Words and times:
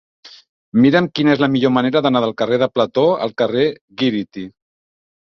Mira'm 0.85 1.09
quina 1.19 1.35
és 1.35 1.43
la 1.43 1.51
millor 1.57 1.73
manera 1.77 2.03
d'anar 2.07 2.23
del 2.25 2.35
carrer 2.41 2.61
de 2.65 2.71
Plató 2.79 3.07
al 3.29 3.39
carrer 3.45 3.71
Gíriti. 4.03 4.51